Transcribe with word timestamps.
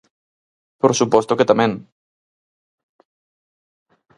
Por 0.81 0.91
suposto 0.99 1.37
que 1.37 1.49
tamén. 1.51 1.71